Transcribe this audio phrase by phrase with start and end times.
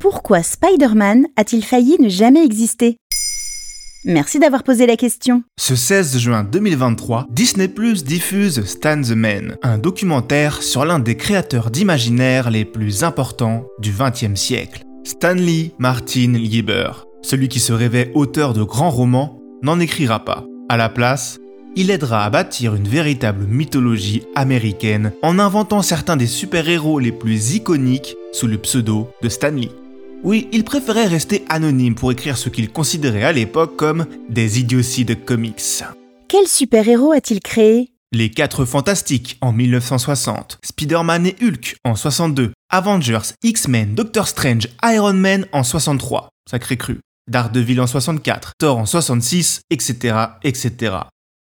[0.00, 2.96] Pourquoi Spider-Man a-t-il failli ne jamais exister?
[4.06, 5.42] Merci d'avoir posé la question.
[5.58, 11.18] Ce 16 juin 2023, Disney Plus diffuse Stan the Man, un documentaire sur l'un des
[11.18, 17.04] créateurs d'imaginaire les plus importants du XXe siècle, Stanley Martin Lieber.
[17.20, 20.46] Celui qui se rêvait auteur de grands romans n'en écrira pas.
[20.70, 21.38] À la place,
[21.76, 27.54] il aidera à bâtir une véritable mythologie américaine en inventant certains des super-héros les plus
[27.54, 29.68] iconiques sous le pseudo de Stanley.
[30.22, 35.06] Oui, il préférait rester anonyme pour écrire ce qu'il considérait à l'époque comme des idioties
[35.06, 35.82] de comics.
[36.28, 37.92] Quel super-héros a-t-il créé?
[38.12, 45.14] Les 4 Fantastiques en 1960, Spider-Man et Hulk en 62, Avengers, X-Men, Doctor Strange, Iron
[45.14, 46.98] Man en 63, sacré cru,
[47.30, 50.96] Daredevil en 64, Thor en 66, etc., etc.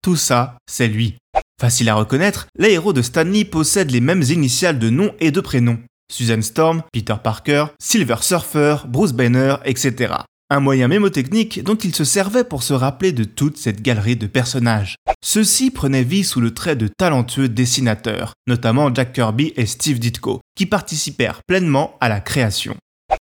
[0.04, 1.16] Tout ça, c'est lui.
[1.60, 5.42] Facile à reconnaître, les héros de Stanley possèdent les mêmes initiales de nom et de
[5.42, 5.80] prénom.
[6.12, 10.14] Susan Storm, Peter Parker, Silver Surfer, Bruce Banner, etc.
[10.50, 14.28] Un moyen mémotechnique dont il se servait pour se rappeler de toute cette galerie de
[14.28, 14.96] personnages.
[15.24, 20.40] Ceux-ci prenaient vie sous le trait de talentueux dessinateurs, notamment Jack Kirby et Steve Ditko,
[20.56, 22.76] qui participèrent pleinement à la création.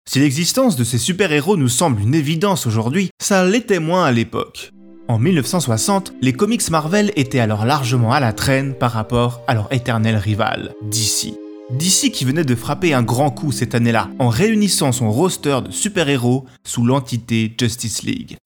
[0.08, 4.70] Si l'existence de ces super-héros nous semble une évidence aujourd'hui, ça l'était moins à l'époque.
[5.08, 9.72] En 1960, les comics Marvel étaient alors largement à la traîne par rapport à leur
[9.72, 11.34] éternel rival, DC.
[11.70, 15.72] DC qui venait de frapper un grand coup cette année-là en réunissant son roster de
[15.72, 18.36] super-héros sous l'entité Justice League.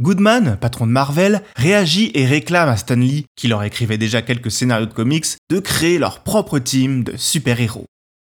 [0.00, 4.50] Goodman, patron de Marvel, réagit et réclame à Stan Lee, qui leur écrivait déjà quelques
[4.50, 7.84] scénarios de comics, de créer leur propre team de super-héros.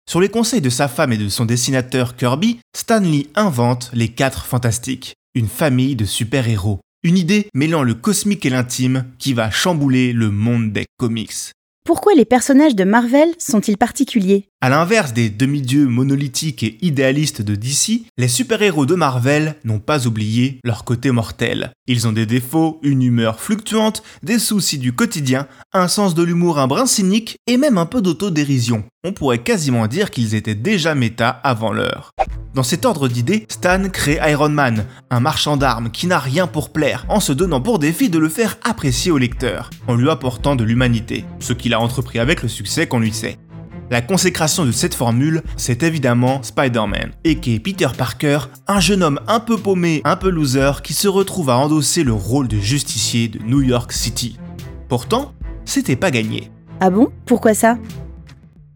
[0.10, 4.08] Sur les conseils de sa femme et de son dessinateur Kirby, Stan Lee invente les
[4.08, 6.80] 4 Fantastiques, une famille de super-héros.
[7.04, 11.52] Une idée mêlant le cosmique et l'intime qui va chambouler le monde des comics.
[11.86, 14.50] Pourquoi les personnages de Marvel sont-ils particuliers?
[14.62, 20.08] À l'inverse des demi-dieux monolithiques et idéalistes de DC, les super-héros de Marvel n'ont pas
[20.08, 21.72] oublié leur côté mortel.
[21.88, 26.58] Ils ont des défauts, une humeur fluctuante, des soucis du quotidien, un sens de l'humour
[26.58, 28.86] un brin cynique et même un peu d'autodérision.
[29.04, 32.10] On pourrait quasiment dire qu'ils étaient déjà méta avant l'heure.
[32.56, 36.72] Dans cet ordre d'idées, Stan crée Iron Man, un marchand d'armes qui n'a rien pour
[36.72, 40.56] plaire, en se donnant pour défi de le faire apprécier au lecteur, en lui apportant
[40.56, 43.38] de l'humanité, ce qu'il a entrepris avec le succès qu'on lui sait.
[43.92, 49.04] La consécration de cette formule, c'est évidemment Spider-Man, et qui est Peter Parker, un jeune
[49.04, 52.58] homme un peu paumé, un peu loser, qui se retrouve à endosser le rôle de
[52.58, 54.40] justicier de New York City.
[54.90, 55.34] Pourtant,
[55.66, 56.50] c'était pas gagné.
[56.80, 57.10] Ah bon?
[57.28, 57.78] Pourquoi ça?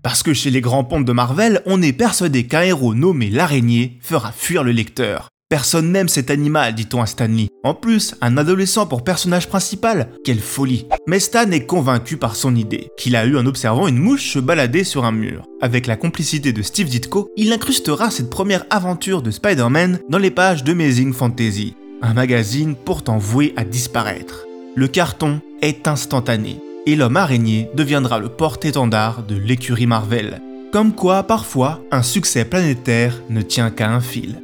[0.03, 3.97] Parce que chez les grands pontes de Marvel, on est persuadé qu'un héros nommé l'araignée
[4.01, 5.29] fera fuir le lecteur.
[5.49, 7.47] Personne n'aime cet animal, dit-on à Stanley.
[7.63, 12.55] En plus, un adolescent pour personnage principal Quelle folie Mais Stan est convaincu par son
[12.55, 15.47] idée, qu'il a eu en observant une mouche se balader sur un mur.
[15.59, 20.29] Avec la complicité de Steve Ditko, il incrustera cette première aventure de Spider-Man dans les
[20.29, 21.73] pages d'Amazing Fantasy,
[22.03, 24.45] un magazine pourtant voué à disparaître.
[24.75, 30.43] Le carton est instantané et l'homme araignée deviendra le porte-étendard de l'écurie Marvel.
[30.71, 34.43] Comme quoi, parfois, un succès planétaire ne tient qu'à un fil.